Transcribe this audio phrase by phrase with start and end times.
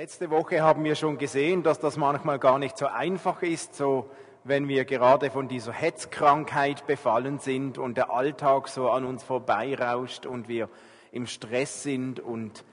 [0.00, 4.08] Letzte Woche haben wir schon gesehen, dass das manchmal gar nicht so einfach ist, so
[4.44, 10.24] wenn wir gerade von dieser Hetzkrankheit befallen sind und der Alltag so an uns vorbeirauscht
[10.24, 10.70] und wir
[11.12, 12.18] im Stress sind.
[12.18, 12.64] Und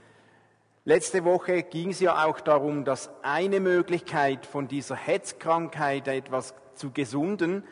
[0.85, 6.91] letzte Woche ging es ja auch darum, dass eine Möglichkeit von dieser Hetzkrankheit etwas zu
[6.91, 7.65] gesunden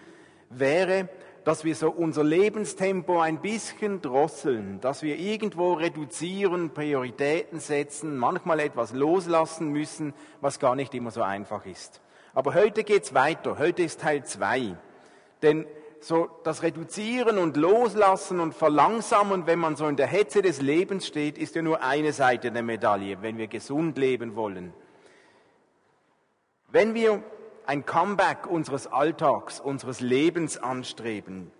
[0.49, 1.07] wäre,
[1.45, 8.59] dass wir so unser Lebenstempo ein bisschen drosseln, dass wir irgendwo reduzieren, Prioritäten setzen, manchmal
[8.59, 12.01] etwas loslassen müssen, was gar nicht immer so einfach ist.
[12.33, 13.59] Aber heute geht's weiter.
[13.59, 14.75] Heute ist Teil zwei,
[15.43, 15.67] Denn
[15.99, 21.05] so das Reduzieren und Loslassen und Verlangsamen, wenn man so in der Hetze des Lebens
[21.05, 24.73] steht, ist ja nur eine Seite der Medaille, wenn wir gesund leben wollen.
[26.71, 27.23] Wenn wir
[27.67, 31.51] ein Comeback unseres Alltags, unseres Lebens anstreben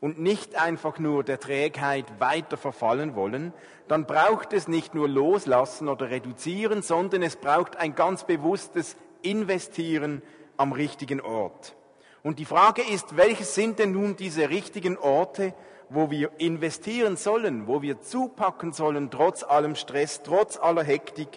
[0.00, 3.52] und nicht einfach nur der Trägheit weiter verfallen wollen,
[3.88, 10.22] dann braucht es nicht nur loslassen oder reduzieren, sondern es braucht ein ganz bewusstes Investieren
[10.56, 11.74] am richtigen Ort.
[12.22, 15.54] Und die Frage ist, welches sind denn nun diese richtigen Orte,
[15.88, 21.28] wo wir investieren sollen, wo wir zupacken sollen, trotz allem Stress, trotz aller Hektik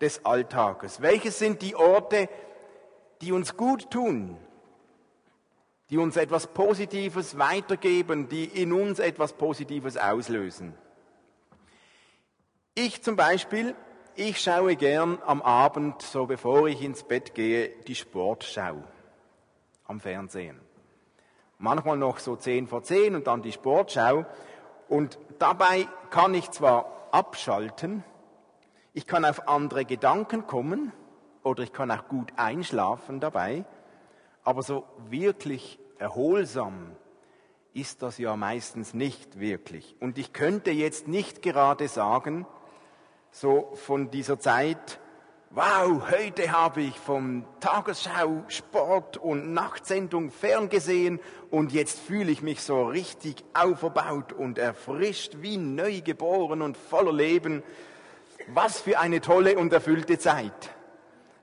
[0.00, 1.02] des Alltages?
[1.02, 2.30] Welches sind die Orte,
[3.20, 4.36] die uns gut tun,
[5.90, 10.74] die uns etwas Positives weitergeben, die in uns etwas Positives auslösen.
[12.74, 13.74] Ich zum Beispiel,
[14.14, 18.76] ich schaue gern am Abend, so bevor ich ins Bett gehe, die Sportschau
[19.84, 20.60] am Fernsehen.
[21.58, 24.26] Manchmal noch so zehn vor zehn und dann die Sportschau.
[24.88, 28.04] Und dabei kann ich zwar abschalten,
[28.92, 30.92] ich kann auf andere Gedanken kommen,
[31.42, 33.64] oder ich kann auch gut einschlafen dabei,
[34.44, 36.96] aber so wirklich erholsam
[37.74, 39.96] ist das ja meistens nicht wirklich.
[40.00, 42.46] Und ich könnte jetzt nicht gerade sagen,
[43.30, 44.98] so von dieser Zeit,
[45.50, 52.62] wow, heute habe ich vom Tagesschau, Sport und Nachtsendung ferngesehen und jetzt fühle ich mich
[52.62, 57.62] so richtig auferbaut und erfrischt wie neu geboren und voller Leben.
[58.48, 60.70] Was für eine tolle und erfüllte Zeit.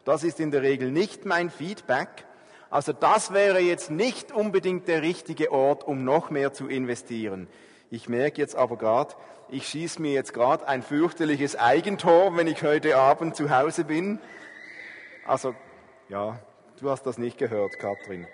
[0.06, 2.26] Das ist in der Regel nicht mein Feedback.
[2.70, 7.48] Also das wäre jetzt nicht unbedingt der richtige Ort, um noch mehr zu investieren.
[7.90, 9.16] Ich merke jetzt aber gerade,
[9.50, 14.20] ich schieße mir jetzt gerade ein fürchterliches Eigentor, wenn ich heute Abend zu Hause bin.
[15.26, 15.56] Also,
[16.10, 16.40] ja,
[16.80, 18.28] du hast das nicht gehört, Katrin.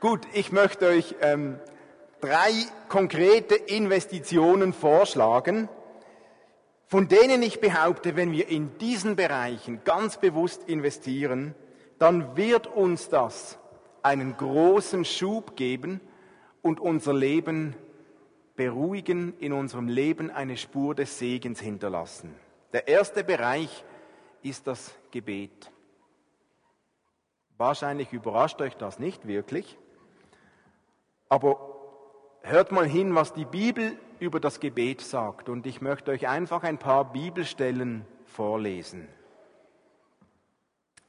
[0.00, 1.58] Gut, ich möchte euch ähm,
[2.22, 2.52] drei
[2.88, 5.68] konkrete Investitionen vorschlagen,
[6.92, 11.54] von denen ich behaupte, wenn wir in diesen Bereichen ganz bewusst investieren,
[11.98, 13.58] dann wird uns das
[14.02, 16.02] einen großen Schub geben
[16.60, 17.74] und unser Leben
[18.56, 22.34] beruhigen, in unserem Leben eine Spur des Segens hinterlassen.
[22.74, 23.86] Der erste Bereich
[24.42, 25.72] ist das Gebet.
[27.56, 29.78] Wahrscheinlich überrascht euch das nicht wirklich,
[31.30, 31.71] aber
[32.42, 35.48] hört mal hin, was die Bibel über das Gebet sagt.
[35.48, 39.08] Und ich möchte euch einfach ein paar Bibelstellen vorlesen.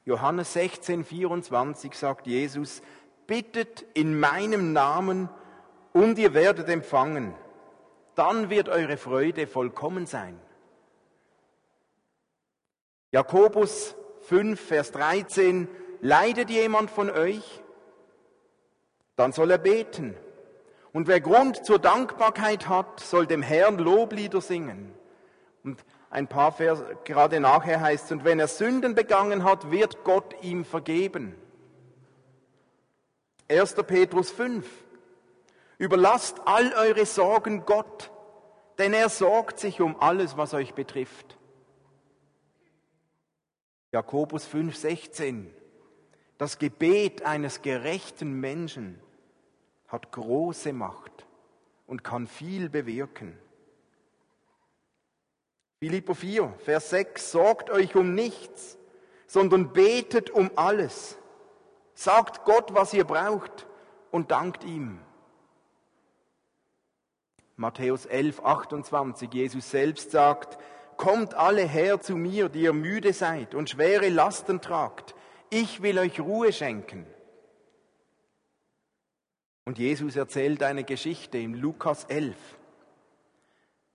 [0.06, 2.82] Johannes 16, 24 sagt Jesus,
[3.26, 5.30] bittet in meinem Namen
[5.94, 7.34] und ihr werdet empfangen.
[8.16, 10.40] Dann wird eure Freude vollkommen sein.
[13.12, 15.68] Jakobus 5, Vers 13,
[16.02, 17.62] leidet jemand von euch?
[19.16, 20.16] Dann soll er beten.
[20.94, 24.94] Und wer Grund zur Dankbarkeit hat, soll dem Herrn Loblieder singen.
[25.64, 30.36] Und ein paar Vers gerade nachher heißt und wenn er Sünden begangen hat, wird Gott
[30.44, 31.36] ihm vergeben.
[33.50, 33.74] 1.
[33.88, 34.66] Petrus 5.
[35.80, 38.12] Überlasst all eure Sorgen Gott,
[38.78, 41.38] denn er sorgt sich um alles, was euch betrifft.
[43.92, 45.54] Jakobus 5, 16.
[46.38, 49.03] Das Gebet eines gerechten Menschen
[49.94, 51.28] hat große Macht
[51.86, 53.38] und kann viel bewirken.
[55.78, 58.80] Philippo 4, Vers 6, sorgt euch um nichts,
[59.28, 61.16] sondern betet um alles.
[61.94, 63.68] Sagt Gott, was ihr braucht
[64.10, 65.00] und dankt ihm.
[67.56, 70.58] Matthäus 11, 28, Jesus selbst sagt,
[70.98, 75.14] Kommt alle her zu mir, die ihr müde seid und schwere Lasten tragt.
[75.52, 77.06] Ich will euch Ruhe schenken.
[79.66, 82.36] Und Jesus erzählt eine Geschichte in Lukas 11.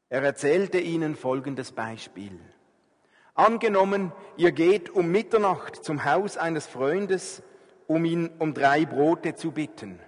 [0.09, 2.39] Er erzählte ihnen folgendes Beispiel.
[3.35, 7.43] Angenommen, ihr geht um Mitternacht zum Haus eines Freundes,
[7.87, 10.01] um ihn um drei Brote zu bitten.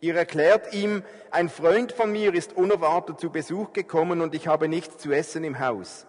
[0.00, 4.68] Ihr erklärt ihm, ein Freund von mir ist unerwartet zu Besuch gekommen und ich habe
[4.68, 6.06] nichts zu essen im Haus.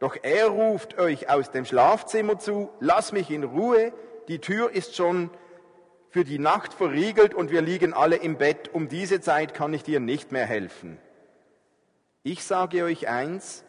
[0.00, 3.92] Doch er ruft euch aus dem Schlafzimmer zu, lass mich in Ruhe,
[4.26, 5.30] die Tür ist schon
[6.12, 9.82] für die Nacht verriegelt und wir liegen alle im Bett, um diese Zeit kann ich
[9.82, 10.98] dir nicht mehr helfen.
[12.22, 13.64] Ich sage euch eins,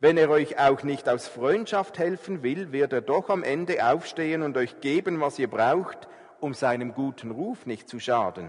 [0.00, 4.40] wenn er euch auch nicht aus Freundschaft helfen will, wird er doch am Ende aufstehen
[4.40, 6.08] und euch geben, was ihr braucht,
[6.40, 8.48] um seinem guten Ruf nicht zu schaden,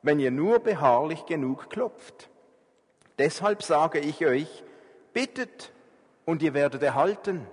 [0.00, 2.30] wenn ihr nur beharrlich genug klopft.
[3.18, 4.64] Deshalb sage ich euch,
[5.12, 5.72] bittet
[6.24, 7.46] und ihr werdet erhalten,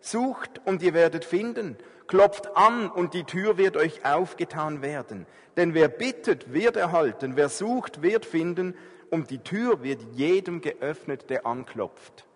[0.00, 5.26] sucht und ihr werdet finden, klopft an und die Tür wird euch aufgetan werden.
[5.56, 8.74] Denn wer bittet, wird erhalten, wer sucht, wird finden
[9.10, 12.26] und die Tür wird jedem geöffnet, der anklopft.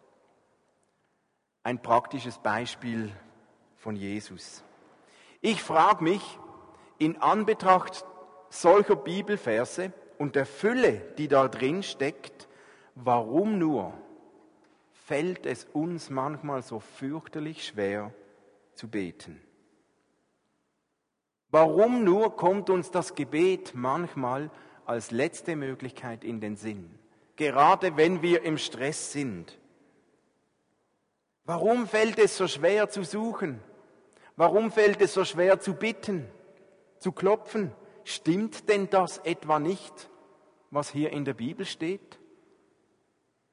[1.63, 3.13] Ein praktisches Beispiel
[3.77, 4.65] von Jesus.
[5.41, 6.39] Ich frage mich,
[6.99, 8.05] in Anbetracht
[8.49, 12.49] solcher Bibelverse und der Fülle, die da drin steckt,
[12.95, 13.93] warum nur
[15.07, 18.13] fällt es uns manchmal so fürchterlich schwer
[18.75, 19.41] zu beten?
[21.51, 24.51] Warum nur kommt uns das Gebet manchmal
[24.87, 26.99] als letzte Möglichkeit in den Sinn,
[27.37, 29.59] gerade wenn wir im Stress sind?
[31.45, 33.61] Warum fällt es so schwer zu suchen?
[34.37, 36.27] Warum fällt es so schwer zu bitten,
[36.99, 37.73] zu klopfen?
[38.05, 40.09] Stimmt denn das etwa nicht,
[40.71, 42.19] was hier in der Bibel steht?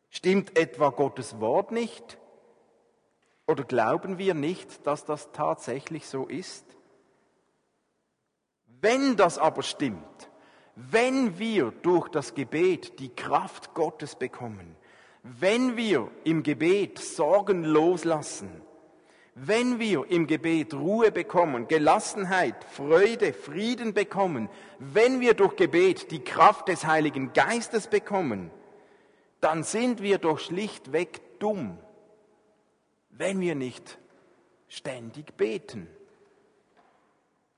[0.09, 2.17] Stimmt etwa Gottes Wort nicht?
[3.47, 6.65] Oder glauben wir nicht, dass das tatsächlich so ist?
[8.81, 10.29] Wenn das aber stimmt,
[10.75, 14.75] wenn wir durch das Gebet die Kraft Gottes bekommen,
[15.23, 18.61] wenn wir im Gebet Sorgen loslassen,
[19.35, 26.23] wenn wir im Gebet Ruhe bekommen, Gelassenheit, Freude, Frieden bekommen, wenn wir durch Gebet die
[26.23, 28.51] Kraft des Heiligen Geistes bekommen,
[29.41, 31.77] dann sind wir doch schlichtweg dumm,
[33.09, 33.97] wenn wir nicht
[34.67, 35.87] ständig beten.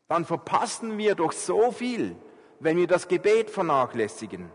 [0.07, 2.15] Dann verpassen wir doch so viel,
[2.59, 4.51] wenn wir das Gebet vernachlässigen.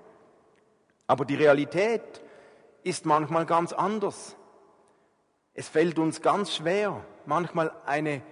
[1.06, 2.22] Aber die Realität
[2.82, 4.36] ist manchmal ganz anders.
[5.54, 8.22] Es fällt uns ganz schwer, manchmal eine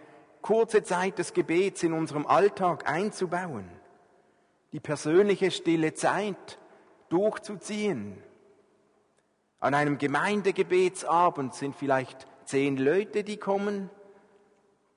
[0.43, 3.69] kurze Zeit des Gebets in unserem Alltag einzubauen,
[4.73, 6.59] die persönliche stille Zeit
[7.09, 8.23] durchzuziehen.
[9.65, 13.89] An einem Gemeindegebetsabend sind vielleicht zehn Leute, die kommen.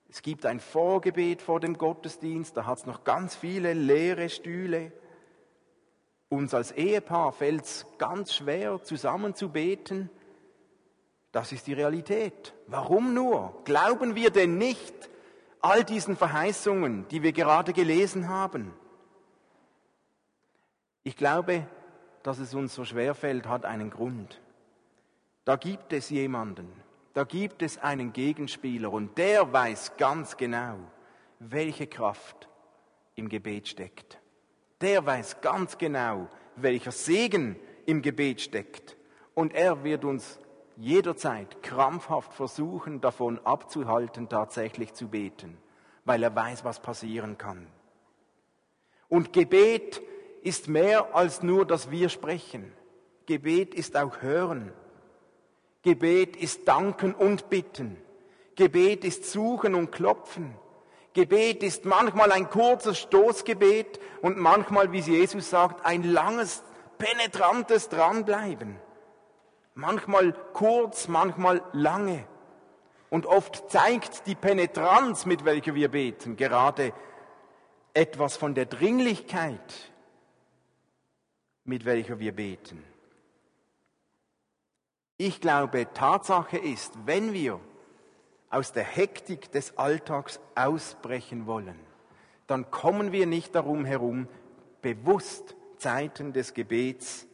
[0.10, 4.92] Es gibt ein Vorgebet vor dem Gottesdienst, da hat es noch ganz viele leere Stühle.
[6.28, 10.10] Uns als Ehepaar fällt es ganz schwer, zusammen zu beten.
[11.32, 12.54] Das ist die Realität.
[12.68, 13.62] Warum nur?
[13.64, 14.94] Glauben wir denn nicht
[15.62, 18.74] all diesen Verheißungen, die wir gerade gelesen haben?
[21.04, 21.66] Ich glaube,
[22.22, 24.42] dass es uns so schwer fällt, hat einen Grund.
[25.48, 26.68] Da gibt es jemanden,
[27.14, 30.76] da gibt es einen Gegenspieler und der weiß ganz genau,
[31.40, 32.50] welche Kraft
[33.16, 34.20] im Gebet steckt.
[34.82, 36.28] Der weiß ganz genau,
[36.58, 37.56] welcher Segen
[37.86, 38.98] im Gebet steckt.
[39.36, 40.38] Und er wird uns
[40.76, 45.58] jederzeit krampfhaft versuchen, davon abzuhalten, tatsächlich zu beten,
[46.04, 47.68] weil er weiß, was passieren kann.
[49.08, 50.02] Und Gebet
[50.42, 52.74] ist mehr als nur, dass wir sprechen.
[53.28, 54.74] Gebet ist auch Hören.
[55.88, 57.96] Gebet ist Danken und Bitten.
[58.58, 60.54] Gebet ist Suchen und Klopfen.
[61.14, 66.62] Gebet ist manchmal ein kurzes Stoßgebet und manchmal, wie Jesus sagt, ein langes,
[66.98, 68.76] penetrantes Dranbleiben.
[69.76, 72.28] Manchmal kurz, manchmal lange.
[73.10, 76.92] Und oft zeigt die Penetranz, mit welcher wir beten, gerade
[77.94, 79.74] etwas von der Dringlichkeit,
[81.64, 82.84] mit welcher wir beten.
[85.20, 87.60] Ich glaube, Tatsache ist, wenn wir
[88.52, 91.80] aus der Hektik des Alltags ausbrechen wollen,
[92.46, 94.28] dann kommen wir nicht darum herum,
[94.84, 97.26] bewusst Zeiten des Gebets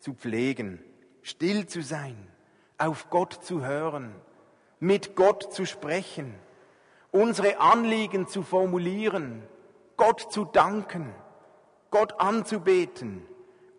[0.00, 0.84] zu pflegen,
[1.22, 2.28] still zu sein,
[2.76, 4.14] auf Gott zu hören,
[4.78, 6.34] mit Gott zu sprechen,
[7.10, 9.42] unsere Anliegen zu formulieren,
[9.96, 11.14] Gott zu danken,
[11.90, 13.26] Gott anzubeten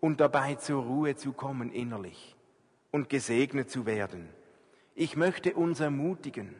[0.00, 2.36] und dabei zur Ruhe zu kommen innerlich
[2.92, 4.28] und gesegnet zu werden.
[4.94, 6.54] Ich möchte uns ermutigen,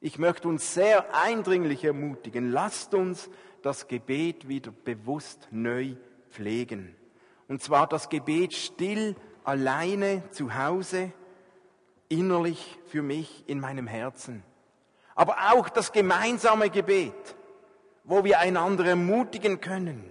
[0.00, 3.30] ich möchte uns sehr eindringlich ermutigen, lasst uns
[3.62, 5.94] das Gebet wieder bewusst neu
[6.30, 6.94] pflegen.
[7.48, 11.12] Und zwar das Gebet still, alleine, zu Hause,
[12.08, 14.42] innerlich für mich in meinem Herzen.
[15.14, 17.36] Aber auch das gemeinsame Gebet,
[18.04, 20.10] wo wir einander ermutigen können.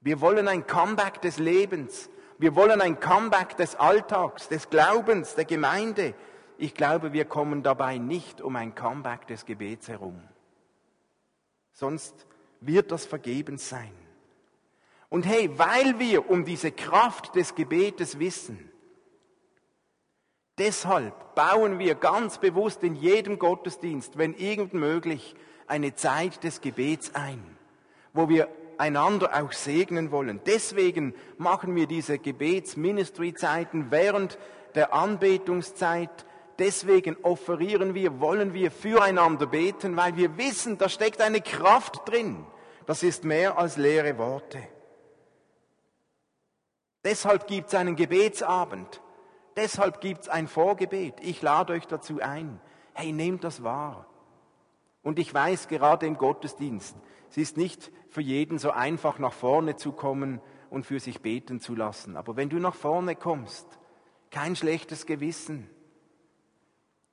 [0.00, 5.46] Wir wollen ein Comeback des Lebens, Wir wollen ein Comeback des Alltags, des Glaubens, der
[5.46, 6.14] Gemeinde.
[6.58, 10.20] Ich glaube, wir kommen dabei nicht um ein Comeback des Gebets herum.
[11.72, 12.26] Sonst
[12.60, 13.92] wird das vergebens sein.
[15.08, 18.70] Und hey, weil wir um diese Kraft des Gebetes wissen,
[20.58, 25.34] deshalb bauen wir ganz bewusst in jedem Gottesdienst, wenn irgend möglich,
[25.66, 27.42] eine Zeit des Gebets ein,
[28.12, 28.48] wo wir
[28.78, 30.40] einander auch segnen wollen.
[30.46, 34.38] Deswegen machen wir diese Gebets-Ministry-Zeiten während
[34.74, 36.26] der Anbetungszeit.
[36.58, 42.46] Deswegen offerieren wir, wollen wir füreinander beten, weil wir wissen, da steckt eine Kraft drin.
[42.86, 44.62] Das ist mehr als leere Worte.
[47.04, 49.00] Deshalb gibt es einen Gebetsabend.
[49.56, 51.14] Deshalb gibt es ein Vorgebet.
[51.20, 52.60] Ich lade euch dazu ein.
[52.94, 54.06] Hey, nehmt das wahr.
[55.02, 56.96] Und ich weiß gerade im Gottesdienst,
[57.30, 60.40] es ist nicht für jeden so einfach nach vorne zu kommen
[60.70, 62.16] und für sich beten zu lassen.
[62.16, 63.66] Aber wenn du nach vorne kommst,
[64.30, 65.68] kein schlechtes Gewissen,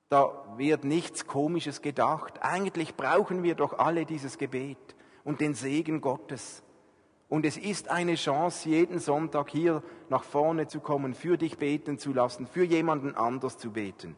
[0.08, 2.42] da wird nichts Komisches gedacht.
[2.42, 4.78] Eigentlich brauchen wir doch alle dieses Gebet
[5.24, 6.62] und den Segen Gottes.
[7.28, 11.98] Und es ist eine Chance, jeden Sonntag hier nach vorne zu kommen, für dich beten
[11.98, 14.16] zu lassen, für jemanden anders zu beten.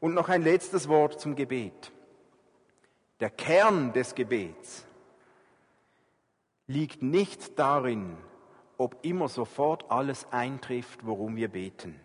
[0.00, 1.92] Und noch ein letztes Wort zum Gebet.
[3.20, 4.85] Der Kern des Gebets
[6.66, 8.16] liegt nicht darin,
[8.76, 12.00] ob immer sofort alles eintrifft, worum wir beten.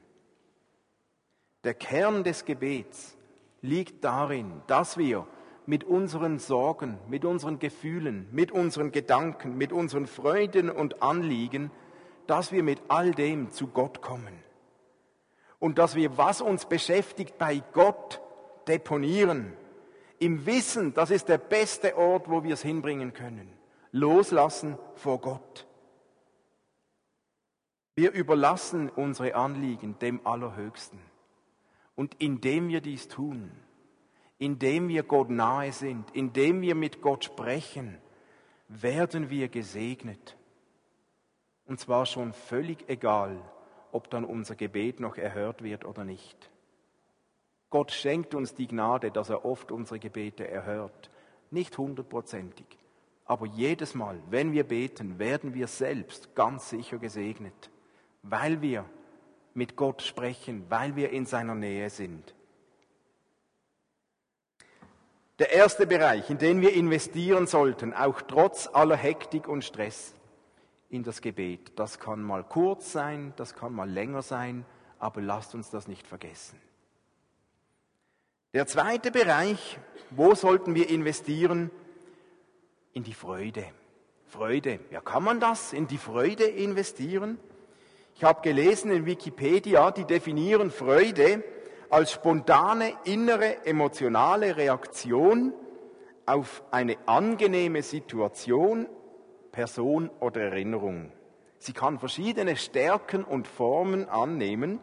[1.63, 3.17] Der Kern des Gebets
[3.61, 5.27] liegt darin, dass wir
[5.65, 11.71] mit unseren Sorgen, mit unseren Gefühlen, mit unseren Gedanken, mit unseren Freuden und Anliegen,
[12.25, 14.33] dass wir mit all dem zu Gott kommen.
[15.59, 18.21] Und dass wir, was uns beschäftigt, bei Gott
[18.67, 19.53] deponieren.
[20.17, 23.60] Im Wissen, das ist der beste Ort, wo wir es hinbringen können
[23.91, 25.67] loslassen vor Gott.
[27.95, 30.99] Wir überlassen unsere Anliegen dem Allerhöchsten.
[31.95, 33.51] Und indem wir dies tun,
[34.37, 37.97] indem wir Gott nahe sind, indem wir mit Gott sprechen,
[38.67, 40.37] werden wir gesegnet.
[41.65, 43.37] Und zwar schon völlig egal,
[43.91, 46.49] ob dann unser Gebet noch erhört wird oder nicht.
[47.69, 51.11] Gott schenkt uns die Gnade, dass er oft unsere Gebete erhört.
[51.51, 52.80] Nicht hundertprozentig.
[53.31, 57.69] Aber jedes Mal, wenn wir beten, werden wir selbst ganz sicher gesegnet,
[58.23, 58.83] weil wir
[59.53, 62.35] mit Gott sprechen, weil wir in seiner Nähe sind.
[65.39, 70.13] Der erste Bereich, in den wir investieren sollten, auch trotz aller Hektik und Stress,
[70.89, 71.71] in das Gebet.
[71.79, 74.65] Das kann mal kurz sein, das kann mal länger sein,
[74.99, 76.59] aber lasst uns das nicht vergessen.
[78.53, 81.71] Der zweite Bereich, wo sollten wir investieren?
[82.93, 83.65] In die Freude.
[84.27, 84.79] Freude.
[84.91, 87.37] Ja, kann man das in die Freude investieren?
[88.15, 91.43] Ich habe gelesen in Wikipedia, die definieren Freude
[91.89, 95.53] als spontane innere emotionale Reaktion
[96.25, 98.87] auf eine angenehme Situation,
[99.51, 101.11] Person oder Erinnerung.
[101.57, 104.79] Sie kann verschiedene Stärken und Formen annehmen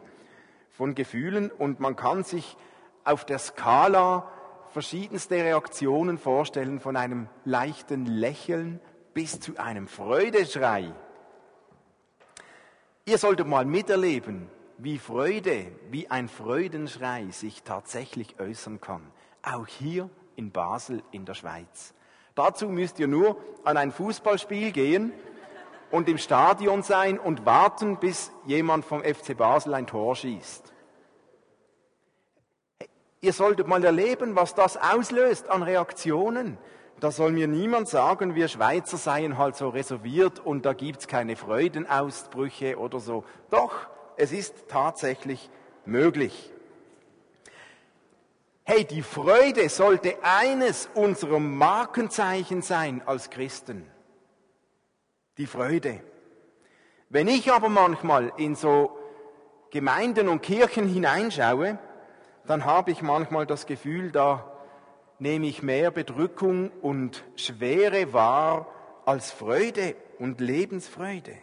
[0.69, 2.55] von Gefühlen und man kann sich
[3.03, 4.31] auf der Skala
[4.71, 8.79] verschiedenste Reaktionen vorstellen, von einem leichten Lächeln
[9.13, 10.93] bis zu einem Freudeschrei.
[13.05, 19.01] Ihr solltet mal miterleben, wie Freude, wie ein Freudenschrei sich tatsächlich äußern kann.
[19.41, 21.93] Auch hier in Basel in der Schweiz.
[22.35, 25.11] Dazu müsst ihr nur an ein Fußballspiel gehen
[25.91, 30.71] und im Stadion sein und warten, bis jemand vom FC Basel ein Tor schießt.
[33.21, 36.57] Ihr solltet mal erleben, was das auslöst an Reaktionen.
[36.99, 41.35] Da soll mir niemand sagen, wir Schweizer seien halt so reserviert und da gibt's keine
[41.35, 43.23] Freudenausbrüche oder so.
[43.49, 45.49] Doch, es ist tatsächlich
[45.85, 46.51] möglich.
[48.63, 53.89] Hey, die Freude sollte eines unserer Markenzeichen sein als Christen.
[55.37, 56.01] Die Freude.
[57.09, 58.97] Wenn ich aber manchmal in so
[59.71, 61.79] Gemeinden und Kirchen hineinschaue,
[62.49, 64.51] dann habe ich manchmal das Gefühl, da
[65.19, 68.65] nehme ich mehr Bedrückung und Schwere wahr
[69.05, 71.37] als Freude und Lebensfreude.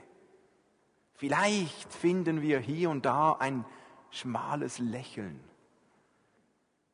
[1.15, 3.65] Vielleicht finden wir hier und da ein
[4.11, 5.39] schmales Lächeln.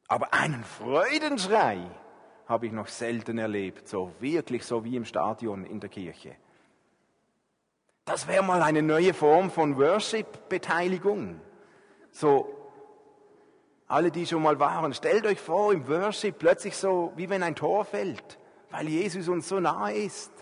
[0.09, 1.79] Aber einen Freudenschrei
[2.47, 6.37] habe ich noch selten erlebt, so wirklich so wie im Stadion in der Kirche.
[8.05, 11.41] Das wäre mal eine neue Form von Worship-Beteiligung.
[12.11, 12.62] So
[13.93, 17.55] alle, die schon mal waren, stellt euch vor, im Worship plötzlich so, wie wenn ein
[17.55, 18.39] Tor fällt,
[18.71, 20.33] weil Jesus uns so nahe ist.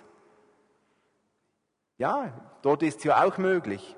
[1.99, 3.97] Ja, dort ist es ja auch möglich.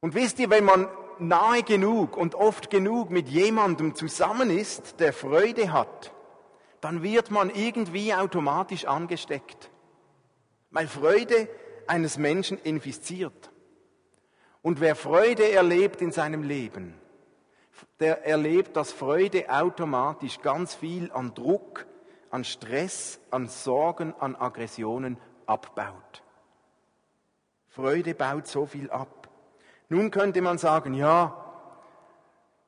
[0.00, 0.88] Und wisst ihr, wenn man
[1.18, 6.12] nahe genug und oft genug mit jemandem zusammen ist, der Freude hat,
[6.80, 9.70] dann wird man irgendwie automatisch angesteckt.
[10.70, 11.48] Weil Freude
[11.88, 13.50] eines Menschen infiziert.
[14.62, 16.94] Und wer Freude erlebt in seinem Leben,
[18.00, 21.86] der erlebt, dass Freude automatisch ganz viel an Druck,
[22.30, 26.22] an Stress, an Sorgen, an Aggressionen abbaut.
[27.68, 29.28] Freude baut so viel ab.
[29.88, 31.44] Nun könnte man sagen, ja,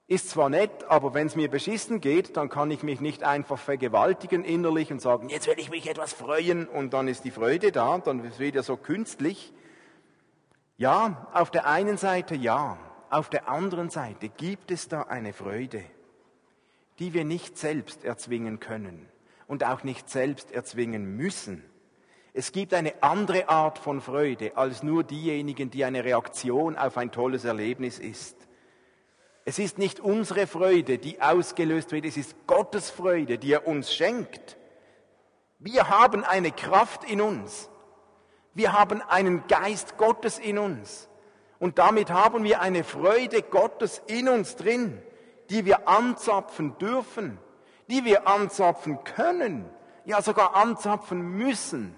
[0.07, 3.59] ist zwar nett, aber wenn es mir beschissen geht, dann kann ich mich nicht einfach
[3.59, 7.71] vergewaltigen innerlich und sagen, jetzt will ich mich etwas freuen und dann ist die Freude
[7.71, 9.52] da, dann ist es wieder so künstlich.
[10.79, 12.76] Ja, auf der einen Seite ja,
[13.11, 15.85] auf der anderen Seite gibt es da eine Freude,
[16.99, 19.09] die wir nicht selbst erzwingen können
[19.47, 21.64] und auch nicht selbst erzwingen müssen.
[22.33, 27.11] Es gibt eine andere Art von Freude als nur diejenigen, die eine Reaktion auf ein
[27.11, 28.37] tolles Erlebnis ist.
[29.45, 33.93] Es ist nicht unsere Freude, die ausgelöst wird, es ist Gottes Freude, die er uns
[33.93, 34.57] schenkt.
[35.59, 37.69] Wir haben eine Kraft in uns.
[38.55, 41.10] Wir haben einen Geist Gottes in uns.
[41.61, 45.00] Und damit haben wir eine Freude Gottes in uns drin,
[45.50, 47.38] die wir anzapfen dürfen,
[47.88, 49.69] die wir anzapfen können,
[50.07, 51.95] ja sogar anzapfen müssen.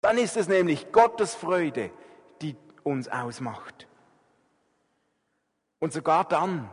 [0.00, 1.90] Dann ist es nämlich Gottes Freude,
[2.40, 3.88] die uns ausmacht.
[5.80, 6.70] Und sogar dann,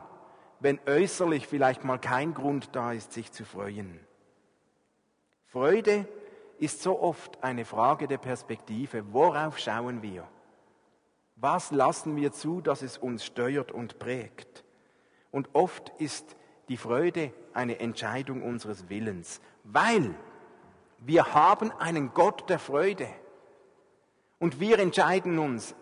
[0.59, 3.99] wenn äußerlich vielleicht mal kein Grund da ist, sich zu freuen.
[5.47, 6.07] Freude
[6.63, 9.03] ist so oft eine Frage der Perspektive.
[9.11, 10.25] Worauf schauen wir?
[11.35, 14.63] Was lassen wir zu, dass es uns steuert und prägt?
[15.29, 16.37] Und oft ist
[16.69, 20.15] die Freude eine Entscheidung unseres Willens, weil
[20.99, 23.09] wir haben einen Gott der Freude.
[24.39, 25.75] Und wir entscheiden uns,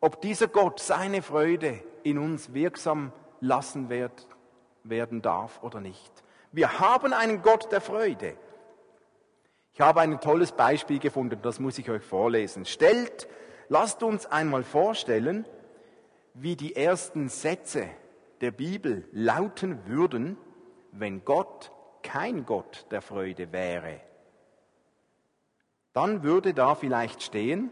[0.00, 4.26] ob dieser Gott seine Freude in uns wirksam lassen wird,
[4.82, 6.10] werden darf oder nicht.
[6.50, 8.36] Wir haben einen Gott der Freude.
[9.74, 12.66] Ich habe ein tolles Beispiel gefunden, das muss ich euch vorlesen.
[12.66, 13.26] Stellt,
[13.68, 15.46] lasst uns einmal vorstellen,
[16.34, 17.88] wie die ersten Sätze
[18.42, 20.36] der Bibel lauten würden,
[20.90, 24.00] wenn Gott kein Gott der Freude wäre.
[25.94, 27.70] Dann würde da vielleicht stehen,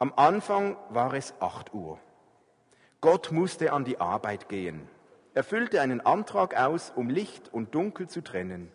[0.00, 2.00] am Anfang war es 8 Uhr.
[3.00, 4.88] Gott musste an die Arbeit gehen.
[5.34, 8.72] Er füllte einen Antrag aus, um Licht und Dunkel zu trennen.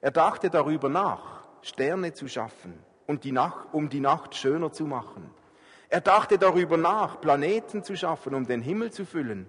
[0.00, 4.84] Er dachte darüber nach, Sterne zu schaffen und die Nacht, um die Nacht schöner zu
[4.84, 5.30] machen.
[5.88, 9.46] Er dachte darüber nach, Planeten zu schaffen, um den Himmel zu füllen.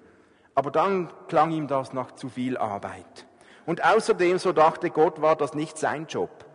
[0.55, 3.25] Aber dann klang ihm das nach zu viel Arbeit.
[3.65, 6.45] Und außerdem, so dachte Gott, war das nicht sein Job.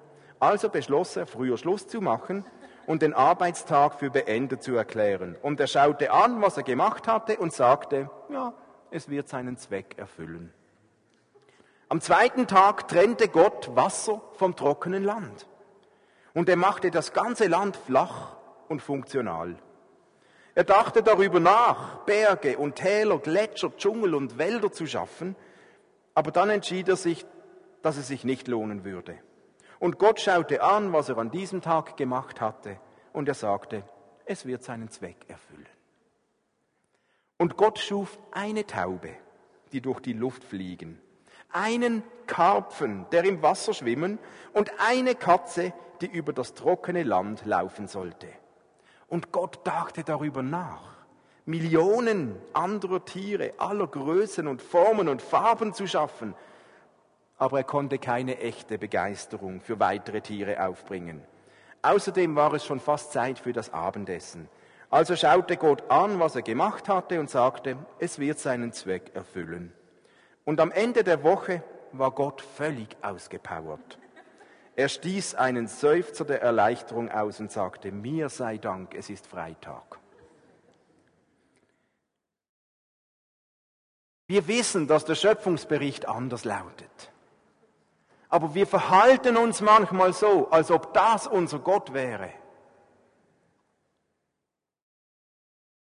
[0.41, 2.45] Also beschloss er, früher Schluss zu machen
[2.87, 5.37] und den Arbeitstag für beendet zu erklären.
[5.43, 8.53] Und er schaute an, was er gemacht hatte und sagte, ja,
[8.91, 10.53] es wird seinen Zweck erfüllen.
[11.89, 15.48] Am zweiten Tag trennte Gott Wasser vom trockenen Land.
[16.35, 18.37] Und er machte das ganze Land flach
[18.69, 19.57] und funktional.
[20.55, 25.37] Er dachte darüber nach, Berge und Täler, Gletscher, Dschungel und Wälder zu schaffen,
[26.15, 27.25] aber dann entschied er sich,
[27.83, 29.19] dass es sich nicht lohnen würde.
[29.79, 32.81] Und Gott schaute an, was er an diesem Tag gemacht hatte,
[33.13, 33.85] und er sagte,
[34.27, 35.67] es wird seinen Zweck erfüllen.
[37.37, 39.11] Und Gott schuf eine Taube,
[39.73, 41.01] die durch die Luft fliegen
[41.51, 44.19] einen Karpfen, der im Wasser schwimmen,
[44.53, 48.29] und eine Katze, die über das trockene Land laufen sollte.
[49.09, 50.99] Und Gott dachte darüber nach,
[51.47, 56.35] Millionen anderer Tiere aller Größen und Formen und Farben zu schaffen,
[57.39, 61.23] aber er konnte keine echte Begeisterung für weitere Tiere aufbringen.
[61.81, 64.49] Außerdem war es schon fast Zeit für das Abendessen.
[64.91, 69.73] Also schaute Gott an, was er gemacht hatte und sagte, es wird seinen Zweck erfüllen.
[70.45, 73.99] Und am Ende der Woche war Gott völlig ausgepowert.
[74.79, 79.99] Er stieß einen Seufzer der Erleichterung aus und sagte, mir sei Dank, es ist Freitag.
[84.29, 87.11] Wir wissen, dass der Schöpfungsbericht anders lautet.
[88.29, 92.33] Aber wir verhalten uns manchmal so, als ob das unser Gott wäre.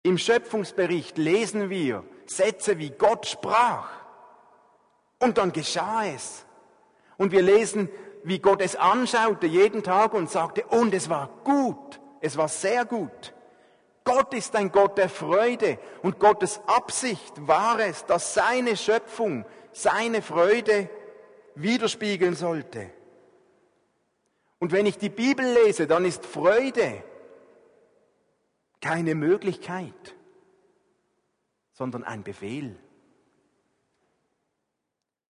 [0.04, 3.90] Im Schöpfungsbericht lesen wir Sätze wie Gott sprach.
[5.18, 6.46] Und dann geschah es.
[7.16, 7.88] Und wir lesen,
[8.26, 12.84] wie Gott es anschaute jeden Tag und sagte, und es war gut, es war sehr
[12.84, 13.32] gut.
[14.02, 20.22] Gott ist ein Gott der Freude und Gottes Absicht war es, dass seine Schöpfung seine
[20.22, 20.90] Freude
[21.54, 22.90] widerspiegeln sollte.
[24.58, 27.04] Und wenn ich die Bibel lese, dann ist Freude
[28.80, 30.16] keine Möglichkeit,
[31.74, 32.76] sondern ein Befehl.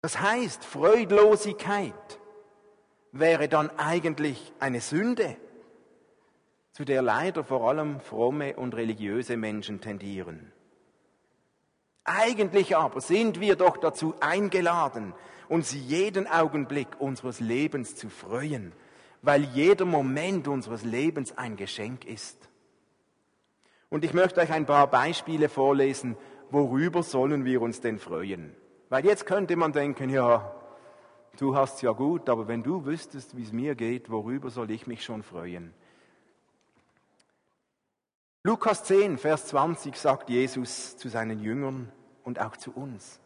[0.03, 2.21] Das heißt, Freudlosigkeit
[3.19, 5.37] wäre dann eigentlich eine Sünde,
[6.73, 10.53] zu der leider vor allem fromme und religiöse Menschen tendieren.
[12.05, 15.15] Eigentlich aber sind wir doch dazu eingeladen,
[15.49, 18.73] uns jeden Augenblick unseres Lebens zu freuen,
[19.23, 22.49] weil jeder Moment unseres Lebens ein Geschenk ist.
[23.89, 26.17] Und ich möchte euch ein paar Beispiele vorlesen,
[26.51, 28.55] worüber sollen wir uns denn freuen?
[28.89, 30.55] Weil jetzt könnte man denken, ja,
[31.41, 34.71] du hast es ja gut, aber wenn du wüsstest, wie es mir geht, worüber soll
[34.71, 35.75] ich mich schon freuen?
[38.43, 41.91] Lukas 10, Vers 20 sagt Jesus zu seinen Jüngern
[42.23, 43.21] und auch zu uns,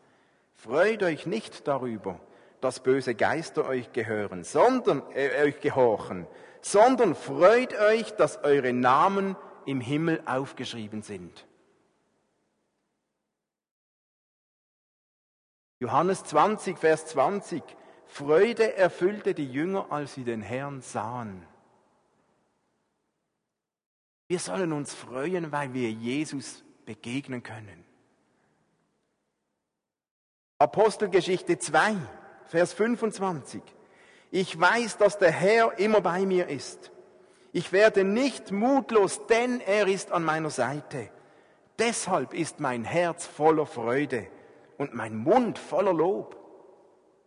[0.54, 2.18] freut euch nicht darüber,
[2.60, 6.26] dass böse Geister euch gehören, sondern äh, euch gehorchen,
[6.62, 11.46] sondern freut euch, dass eure Namen im Himmel aufgeschrieben sind.
[15.80, 17.62] Johannes 20, Vers 20.
[18.10, 21.46] Freude erfüllte die Jünger, als sie den Herrn sahen.
[24.26, 27.84] Wir sollen uns freuen, weil wir Jesus begegnen können.
[30.58, 31.96] Apostelgeschichte 2,
[32.46, 33.62] Vers 25.
[34.32, 36.90] Ich weiß, dass der Herr immer bei mir ist.
[37.52, 41.10] Ich werde nicht mutlos, denn er ist an meiner Seite.
[41.78, 44.26] Deshalb ist mein Herz voller Freude
[44.78, 46.39] und mein Mund voller Lob.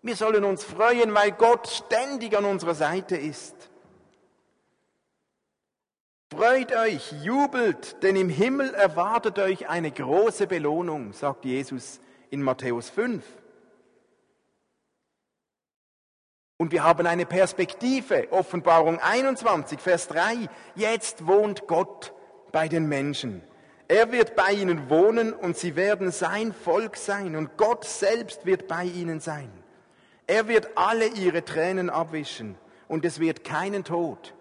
[0.03, 3.55] Wir sollen uns freuen, weil Gott ständig an unserer Seite ist.
[6.29, 12.89] Freut euch, jubelt, denn im Himmel erwartet euch eine große Belohnung, sagt Jesus in Matthäus
[12.89, 13.23] 5.
[16.57, 20.49] Und wir haben eine Perspektive, Offenbarung 21, Vers 3.
[20.75, 22.13] Jetzt wohnt Gott
[22.51, 23.41] bei den Menschen.
[23.87, 28.67] Er wird bei ihnen wohnen und sie werden sein Volk sein und Gott selbst wird
[28.67, 29.62] bei ihnen sein.
[30.33, 34.33] Er wird alle ihre Tränen abwischen und es wird keinen Tod,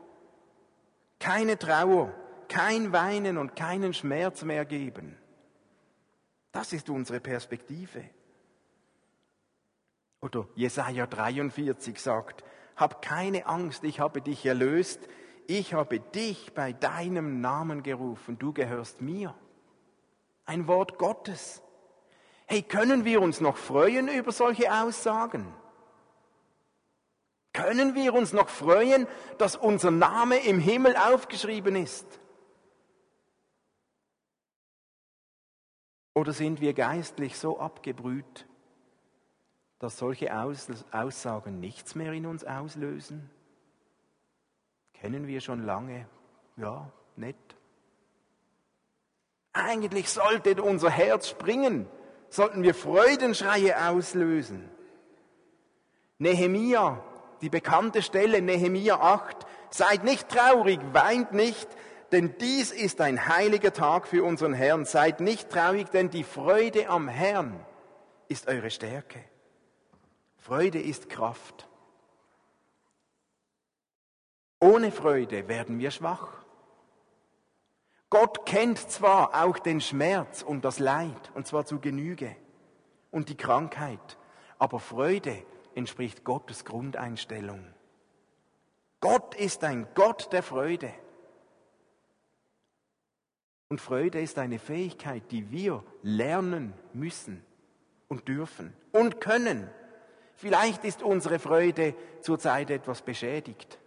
[1.18, 2.14] keine Trauer,
[2.48, 5.18] kein Weinen und keinen Schmerz mehr geben.
[6.50, 8.05] Das ist unsere Perspektive.
[10.22, 12.42] Oder Jesaja 43 sagt,
[12.74, 15.07] hab keine Angst, ich habe dich erlöst,
[15.46, 19.35] ich habe dich bei deinem Namen gerufen, du gehörst mir.
[20.46, 21.61] Ein Wort Gottes.
[22.46, 25.55] Hey, können wir uns noch freuen über solche Aussagen?
[27.53, 29.07] Können wir uns noch freuen,
[29.38, 32.07] dass unser Name im Himmel aufgeschrieben ist?
[36.15, 38.47] Oder sind wir geistlich so abgebrüht,
[39.79, 40.33] dass solche
[40.93, 43.31] Aussagen nichts mehr in uns auslösen?
[44.95, 46.07] Kennen wir schon lange?
[46.57, 47.37] Ja, nett.
[49.53, 51.87] Eigentlich sollte unser Herz springen,
[52.31, 54.71] sollten wir Freudenschreie auslösen.
[56.19, 57.03] Nehemia
[57.42, 59.37] die bekannte Stelle Nehemia 8,
[59.70, 61.68] seid nicht traurig, weint nicht,
[62.12, 64.85] denn dies ist ein heiliger Tag für unseren Herrn.
[64.85, 67.59] Seid nicht traurig, denn die Freude am Herrn
[68.28, 69.18] ist eure Stärke.
[70.37, 71.68] Freude ist Kraft.
[74.61, 76.44] Ohne Freude werden wir schwach.
[78.11, 82.37] Gott kennt zwar auch den Schmerz und das Leid, und zwar zu Genüge,
[83.11, 84.18] und die Krankheit,
[84.59, 85.42] aber Freude
[85.75, 87.65] entspricht Gottes Grundeinstellung.
[89.01, 90.93] Gott ist ein Gott der Freude.
[93.69, 97.45] Und Freude ist eine Fähigkeit, die wir lernen müssen
[98.09, 99.69] und dürfen und können.
[100.35, 103.79] Vielleicht ist unsere Freude zurzeit etwas beschädigt.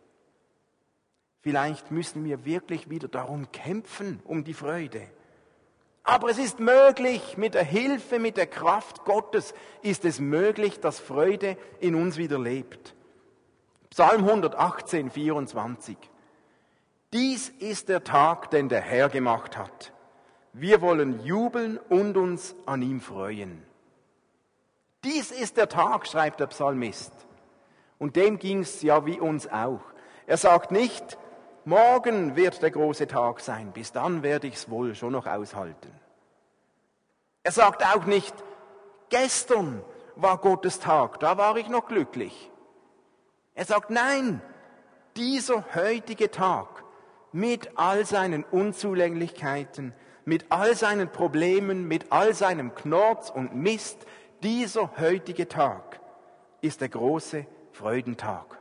[1.41, 5.08] Vielleicht müssen wir wirklich wieder darum kämpfen, um die Freude.
[6.07, 10.99] Aber es ist möglich, mit der Hilfe, mit der Kraft Gottes ist es möglich, dass
[10.99, 12.93] Freude in uns wieder lebt.
[13.89, 15.97] Psalm 118, 24.
[17.11, 19.93] Dies ist der Tag, den der Herr gemacht hat.
[20.53, 23.63] Wir wollen jubeln und uns an ihm freuen.
[25.03, 27.13] Dies ist der Tag, schreibt der Psalmist.
[27.97, 29.81] Und dem ging es ja wie uns auch.
[30.27, 31.17] Er sagt nicht,
[31.65, 35.91] morgen wird der große Tag sein, bis dann werde ich es wohl schon noch aushalten.
[37.43, 38.34] Er sagt auch nicht,
[39.10, 39.84] gestern
[40.15, 42.51] war Gottes Tag, da war ich noch glücklich.
[43.54, 44.41] Er sagt, nein,
[45.15, 46.84] dieser heutige Tag
[47.32, 49.93] mit all seinen Unzulänglichkeiten,
[50.25, 54.06] mit all seinen Problemen, mit all seinem Knorz und Mist,
[54.43, 55.99] dieser heutige Tag
[56.62, 58.60] ist der große Freudentag.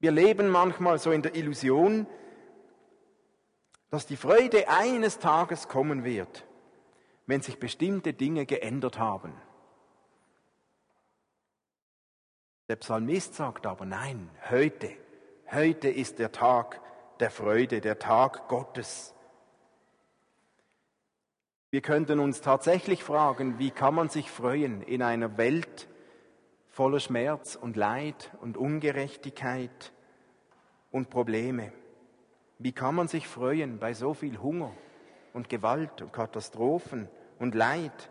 [0.00, 2.06] Wir leben manchmal so in der Illusion,
[3.90, 6.46] dass die Freude eines Tages kommen wird,
[7.26, 9.32] wenn sich bestimmte Dinge geändert haben.
[12.68, 14.90] Der Psalmist sagt aber nein, heute,
[15.50, 16.80] heute ist der Tag
[17.18, 19.14] der Freude, der Tag Gottes.
[21.70, 25.87] Wir könnten uns tatsächlich fragen, wie kann man sich freuen in einer Welt
[26.78, 29.92] voller Schmerz und Leid und Ungerechtigkeit
[30.92, 31.72] und Probleme?
[32.60, 34.70] Wie kann man sich freuen bei so viel Hunger
[35.32, 37.08] und Gewalt und Katastrophen
[37.40, 38.08] und Leid?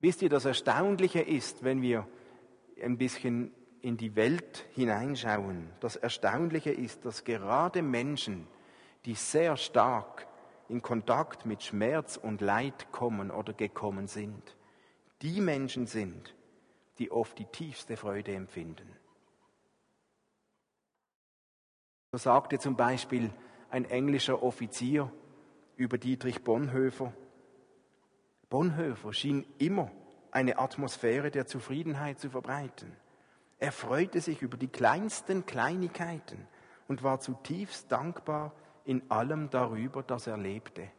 [0.00, 2.06] Wisst ihr, das Erstaunliche ist, wenn wir
[2.82, 8.46] ein bisschen in die Welt hineinschauen, das Erstaunliche ist, dass gerade Menschen,
[9.06, 10.26] die sehr stark
[10.68, 14.54] in Kontakt mit Schmerz und Leid kommen oder gekommen sind,
[15.22, 16.34] die Menschen sind,
[16.98, 18.88] die oft die tiefste Freude empfinden.
[22.12, 23.30] So sagte zum Beispiel
[23.70, 25.10] ein englischer Offizier
[25.76, 27.12] über Dietrich Bonhoeffer,
[28.50, 29.90] Bonhoeffer schien immer
[30.30, 32.94] eine Atmosphäre der Zufriedenheit zu verbreiten.
[33.58, 36.46] Er freute sich über die kleinsten Kleinigkeiten
[36.88, 38.52] und war zutiefst dankbar
[38.84, 40.90] in allem darüber, das er lebte.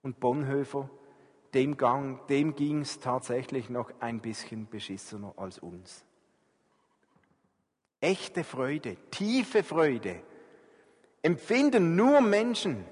[0.00, 0.88] Und Bonhoeffer,
[1.56, 1.76] dem,
[2.28, 6.04] dem ging es tatsächlich noch ein bisschen beschissener als uns.
[8.00, 10.20] Echte Freude, tiefe Freude
[11.22, 12.84] empfinden nur Menschen,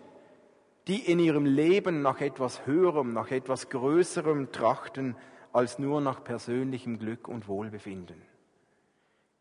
[0.88, 5.14] die in ihrem Leben nach etwas Höherem, nach etwas Größerem trachten
[5.52, 8.20] als nur nach persönlichem Glück und Wohlbefinden.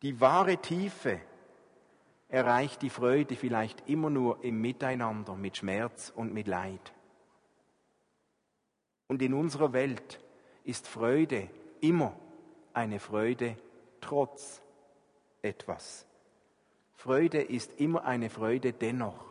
[0.02, 1.20] Die wahre Tiefe
[2.28, 6.94] erreicht die Freude vielleicht immer nur im Miteinander mit Schmerz und mit Leid.
[9.14, 10.20] Und in unserer Welt
[10.64, 11.48] ist Freude
[11.82, 12.16] immer
[12.74, 13.56] eine Freude
[14.02, 14.60] trotz
[15.44, 16.08] etwas.
[16.96, 19.26] Freude ist immer eine Freude dennoch,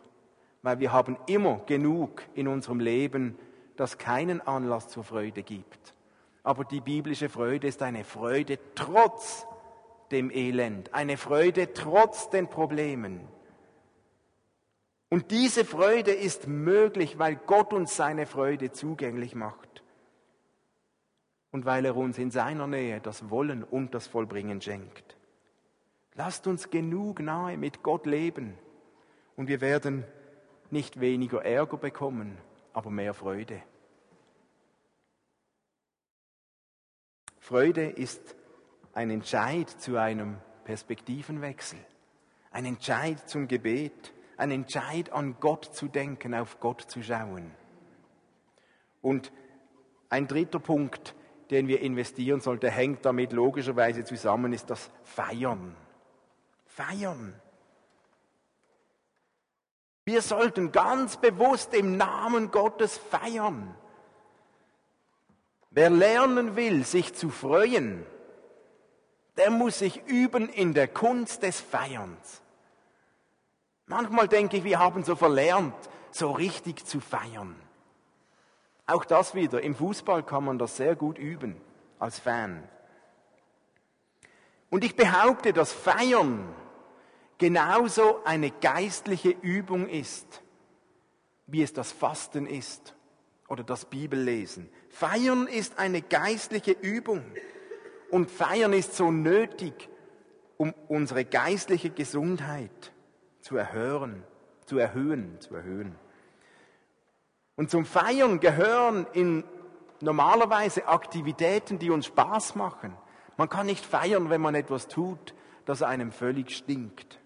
[0.63, 3.37] weil wir haben immer genug in unserem Leben,
[3.75, 5.95] das keinen Anlass zur Freude gibt.
[6.45, 9.49] Aber die biblische Freude ist eine Freude trotz
[10.13, 13.21] dem Elend, eine Freude trotz den Problemen.
[15.09, 19.72] Und diese Freude ist möglich, weil Gott uns seine Freude zugänglich macht
[21.53, 25.17] und weil er uns in seiner Nähe das Wollen und das Vollbringen schenkt.
[26.15, 28.59] Lasst uns genug nahe mit Gott leben
[29.37, 30.05] und wir werden
[30.71, 32.39] nicht weniger Ärger bekommen,
[32.73, 33.63] aber mehr Freude.
[37.39, 38.35] Freude ist
[38.95, 41.79] ein Entscheid zu einem Perspektivenwechsel,
[42.51, 47.51] ein Entscheid zum Gebet, ein Entscheid an Gott zu denken, auf Gott zu schauen.
[49.03, 49.33] Und
[50.09, 51.15] ein dritter Punkt,
[51.53, 55.77] den wir investieren sollten, hängt damit logischerweise zusammen, ist das Feiern.
[56.67, 57.35] Feiern.
[60.05, 63.75] Wir sollten ganz bewusst im Namen Gottes feiern.
[65.71, 68.05] Wer lernen will, sich zu freuen,
[69.37, 72.43] der muss sich üben in der Kunst des Feierns.
[73.87, 75.75] Manchmal denke ich, wir haben so verlernt,
[76.11, 77.55] so richtig zu feiern.
[78.87, 81.61] Auch das wieder, im Fußball kann man das sehr gut üben,
[81.99, 82.69] als Fan.
[84.71, 86.55] Und ich behaupte, dass Feiern
[87.39, 90.43] genauso eine geistliche Übung ist,
[91.47, 92.95] wie es das Fasten ist
[93.49, 94.71] oder das Bibellesen.
[94.89, 97.23] Feiern ist eine geistliche Übung.
[98.11, 99.89] Und Feiern ist so nötig,
[100.57, 102.93] um unsere geistliche Gesundheit
[103.41, 104.23] zu erhöhen,
[104.67, 105.97] zu erhöhen, zu erhöhen.
[107.63, 109.45] Und zum Feiern gehören in
[110.01, 112.93] normalerweise Aktivitäten, die uns Spaß machen.
[113.37, 115.33] Man kann nicht feiern, wenn man etwas tut,
[115.65, 117.21] das einem völlig stinkt.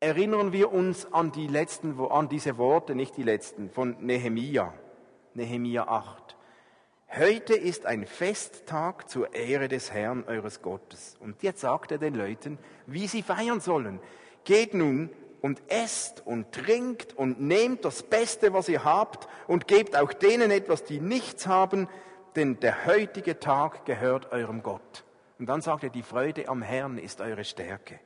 [0.00, 4.72] Erinnern wir uns an die letzten, an diese Worte, nicht die letzten, von Nehemia,
[5.34, 6.34] Nehemia 8.
[7.18, 11.18] Heute ist ein Festtag zur Ehre des Herrn eures Gottes.
[11.20, 14.00] Und jetzt sagt er den Leuten, wie sie feiern sollen.
[14.44, 19.96] Geht nun und esst und trinkt und nehmt das Beste, was ihr habt, und gebt
[19.96, 21.88] auch denen etwas, die nichts haben,
[22.36, 25.04] denn der heutige Tag gehört eurem Gott.
[25.38, 27.98] Und dann sagt er, die Freude am Herrn ist eure Stärke.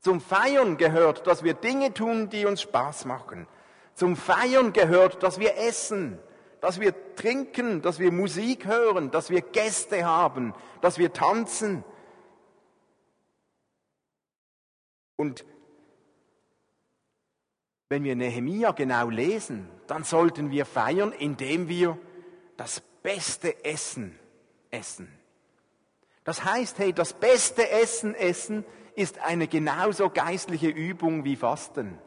[0.00, 3.46] Zum Feiern gehört, dass wir Dinge tun, die uns Spaß machen.
[3.94, 6.18] Zum Feiern gehört, dass wir essen,
[6.60, 11.84] dass wir trinken, dass wir Musik hören, dass wir Gäste haben, dass wir tanzen.
[15.14, 15.44] Und
[17.92, 21.98] wenn wir Nehemia genau lesen, dann sollten wir feiern, indem wir
[22.56, 24.18] das beste Essen
[24.70, 25.12] essen.
[26.24, 31.98] Das heißt, hey, das beste Essen essen ist eine genauso geistliche Übung wie Fasten.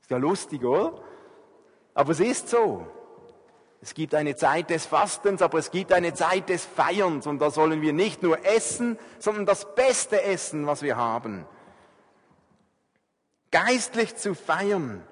[0.00, 1.02] Ist ja lustig, oder?
[1.94, 2.86] Aber es ist so.
[3.80, 7.50] Es gibt eine Zeit des Fastens, aber es gibt eine Zeit des Feierns und da
[7.50, 11.46] sollen wir nicht nur essen, sondern das Beste essen, was wir haben.
[13.54, 15.04] Geistlich zu feiern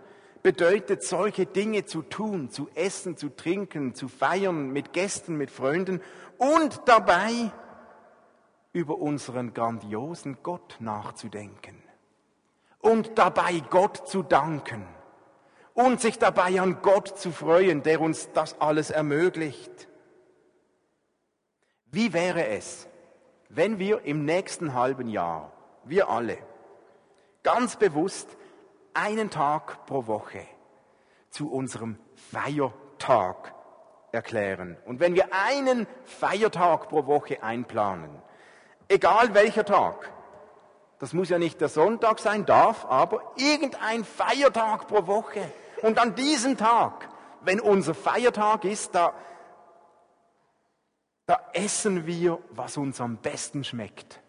[0.42, 6.00] bedeutet, solche Dinge zu tun, zu essen, zu trinken, zu feiern mit Gästen, mit Freunden
[6.38, 7.52] und dabei
[8.72, 11.81] über unseren grandiosen Gott nachzudenken
[12.81, 14.88] und dabei Gott zu danken
[15.72, 19.87] und sich dabei an Gott zu freuen, der uns das alles ermöglicht.
[21.92, 22.88] Wie wäre es,
[23.50, 25.52] wenn wir im nächsten halben Jahr,
[25.85, 26.38] wir alle,
[27.42, 28.28] ganz bewusst
[28.94, 30.46] einen Tag pro Woche
[31.31, 33.55] zu unserem Feiertag
[34.12, 34.76] erklären.
[34.85, 38.11] Und wenn wir einen Feiertag pro Woche einplanen,
[38.88, 40.12] egal welcher Tag,
[40.98, 45.50] das muss ja nicht der Sonntag sein, darf, aber irgendein Feiertag pro Woche.
[45.83, 47.09] Und an diesem Tag,
[47.40, 49.12] wenn unser Feiertag ist, da,
[51.26, 54.21] da essen wir, was uns am besten schmeckt.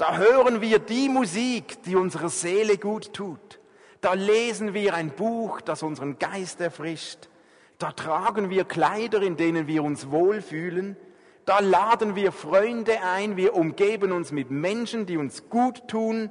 [0.00, 3.60] Da hören wir die Musik, die unserer Seele gut tut.
[4.00, 7.28] Da lesen wir ein Buch, das unseren Geist erfrischt.
[7.76, 10.96] Da tragen wir Kleider, in denen wir uns wohlfühlen.
[11.44, 13.36] Da laden wir Freunde ein.
[13.36, 16.30] Wir umgeben uns mit Menschen, die uns gut tun.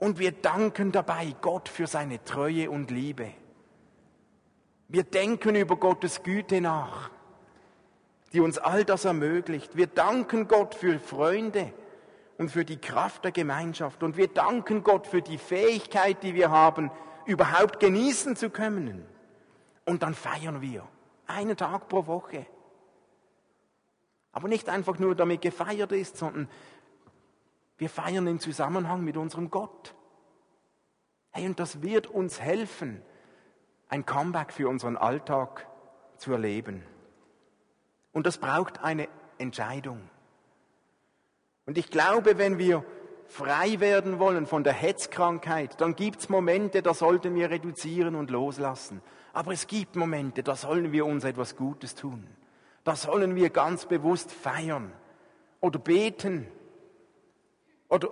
[0.00, 3.30] Und wir danken dabei Gott für seine Treue und Liebe.
[4.88, 7.12] Wir denken über Gottes Güte nach,
[8.32, 9.76] die uns all das ermöglicht.
[9.76, 11.72] Wir danken Gott für Freunde,
[12.42, 14.02] und für die Kraft der Gemeinschaft.
[14.02, 16.90] Und wir danken Gott für die Fähigkeit, die wir haben,
[17.24, 19.06] überhaupt genießen zu können.
[19.86, 20.86] Und dann feiern wir.
[21.28, 22.44] Einen Tag pro Woche.
[24.32, 26.48] Aber nicht einfach nur damit gefeiert ist, sondern
[27.78, 29.94] wir feiern im Zusammenhang mit unserem Gott.
[31.30, 33.02] Hey, und das wird uns helfen,
[33.88, 35.68] ein Comeback für unseren Alltag
[36.16, 36.82] zu erleben.
[38.10, 40.10] Und das braucht eine Entscheidung.
[41.66, 42.84] Und ich glaube, wenn wir
[43.26, 49.00] frei werden wollen von der Hetzkrankheit, dann gibt's Momente, da sollten wir reduzieren und loslassen.
[49.32, 52.26] Aber es gibt Momente, da sollen wir uns etwas Gutes tun.
[52.84, 54.92] Da sollen wir ganz bewusst feiern
[55.60, 56.48] oder beten
[57.88, 58.10] oder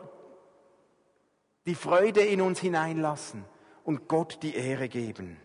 [1.67, 3.45] die Freude in uns hineinlassen
[3.85, 5.37] und Gott die Ehre geben.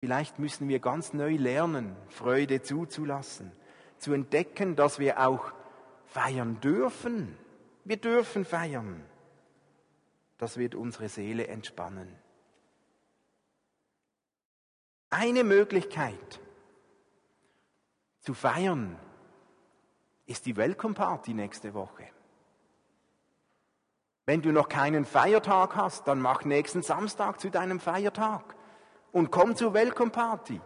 [0.00, 3.52] Vielleicht müssen wir ganz neu lernen, Freude zuzulassen
[3.98, 5.52] zu entdecken, dass wir auch
[6.06, 7.36] feiern dürfen.
[7.84, 9.04] Wir dürfen feiern.
[10.38, 12.16] Das wird unsere Seele entspannen.
[15.10, 16.40] Eine Möglichkeit
[18.20, 18.98] zu feiern
[20.26, 22.04] ist die Welcome Party nächste Woche.
[24.26, 28.54] Wenn du noch keinen Feiertag hast, dann mach nächsten Samstag zu deinem Feiertag
[29.10, 30.60] und komm zur Welcome Party.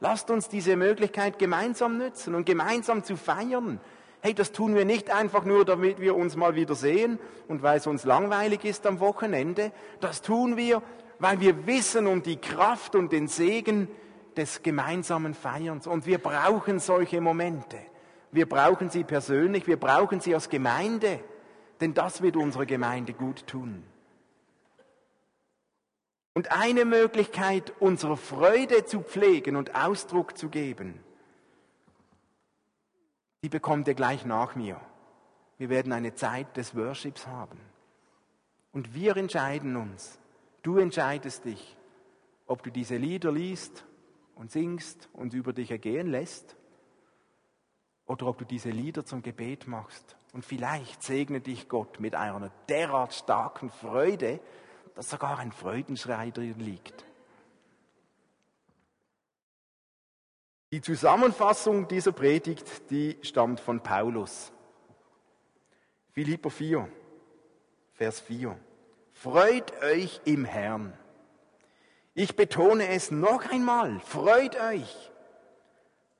[0.00, 3.80] Lasst uns diese Möglichkeit gemeinsam nützen und gemeinsam zu feiern.
[4.22, 7.78] Hey, das tun wir nicht einfach nur, damit wir uns mal wieder sehen und weil
[7.78, 9.72] es uns langweilig ist am Wochenende.
[10.00, 10.82] Das tun wir,
[11.18, 13.88] weil wir wissen um die Kraft und den Segen
[14.36, 15.86] des gemeinsamen Feierns.
[15.86, 17.78] Und wir brauchen solche Momente.
[18.32, 21.20] Wir brauchen sie persönlich, wir brauchen sie als Gemeinde,
[21.80, 23.82] denn das wird unsere Gemeinde gut tun.
[26.34, 31.00] Und eine Möglichkeit, unsere Freude zu pflegen und Ausdruck zu geben,
[33.42, 34.80] die bekommt ihr gleich nach mir.
[35.58, 37.60] Wir werden eine Zeit des Worships haben.
[38.72, 40.18] Und wir entscheiden uns,
[40.62, 41.76] du entscheidest dich,
[42.46, 43.84] ob du diese Lieder liest
[44.36, 46.56] und singst und über dich ergehen lässt,
[48.10, 50.16] oder ob du diese Lieder zum Gebet machst.
[50.32, 54.40] Und vielleicht segne dich Gott mit einer derart starken Freude,
[55.00, 57.06] dass sogar ein Freudenschrei drin liegt.
[60.72, 64.52] Die Zusammenfassung dieser Predigt, die stammt von Paulus.
[66.12, 66.86] Philipper 4,
[67.94, 68.54] Vers 4.
[69.14, 70.92] Freut euch im Herrn.
[72.12, 75.10] Ich betone es noch einmal, freut euch.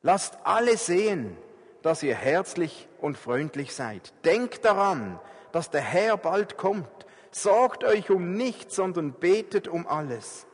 [0.01, 1.37] Lasst alle sehen,
[1.83, 4.15] dass ihr herzlich und freundlich seid.
[4.25, 5.21] Denkt daran,
[5.53, 6.89] dass der Herr bald kommt.
[7.31, 10.47] Sorgt euch um nichts, sondern betet um alles.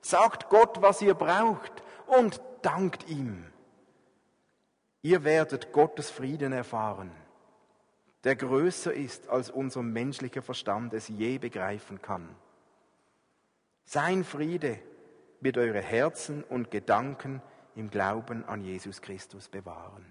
[0.00, 3.44] Sagt Gott, was ihr braucht und dankt ihm.
[5.02, 7.10] Ihr werdet Gottes Frieden erfahren,
[8.24, 12.34] der größer ist, als unser menschlicher Verstand es je begreifen kann.
[13.84, 14.78] Sein Friede
[15.40, 17.42] wird eure Herzen und Gedanken
[17.76, 20.06] im Glauben an Jesus Christus bewahren.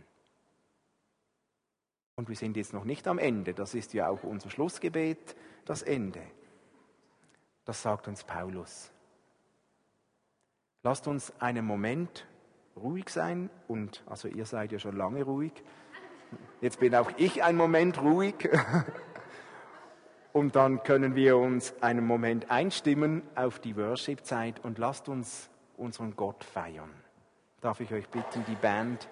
[2.16, 3.54] Und wir sind jetzt noch nicht am Ende.
[3.54, 5.36] Das ist ja auch unser Schlussgebet,
[5.66, 6.22] das Ende.
[7.66, 8.92] Das sagt uns Paulus.
[10.84, 12.28] Lasst uns einen Moment
[12.76, 15.54] ruhig sein und, also ihr seid ja schon lange ruhig.
[16.62, 18.50] Jetzt bin auch ich einen Moment ruhig.
[20.34, 26.16] Und dann können wir uns einen Moment einstimmen auf die Worship-Zeit und lasst uns unseren
[26.16, 26.90] Gott feiern.
[27.62, 29.08] Darf ich euch bitten, die Band